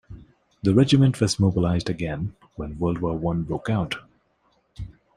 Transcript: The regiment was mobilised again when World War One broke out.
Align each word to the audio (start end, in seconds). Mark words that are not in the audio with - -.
The 0.63 0.73
regiment 0.73 1.21
was 1.21 1.39
mobilised 1.39 1.87
again 1.87 2.33
when 2.55 2.79
World 2.79 2.97
War 3.01 3.15
One 3.15 3.43
broke 3.43 3.69
out. 3.69 3.97